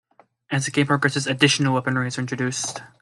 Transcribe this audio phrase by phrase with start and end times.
[0.49, 2.81] As the game progresses, additional weaponry is introduced.